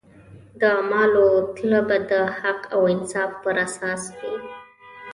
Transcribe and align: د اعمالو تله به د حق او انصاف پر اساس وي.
د 0.59 0.61
اعمالو 0.77 1.27
تله 1.55 1.81
به 1.87 1.97
د 2.09 2.11
حق 2.39 2.61
او 2.75 2.81
انصاف 2.93 3.31
پر 3.43 3.55
اساس 3.65 4.01
وي. 4.17 4.35